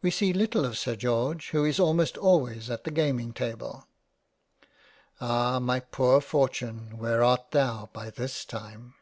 [0.00, 3.86] We see little of Sir George, who is almost always at the gaming table.
[5.20, 5.60] Ah!
[5.60, 8.94] my poor Fortune where art thou by this time